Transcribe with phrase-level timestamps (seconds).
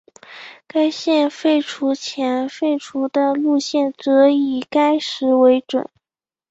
[0.65, 5.87] 该线废除前废除的路线则以该时为准。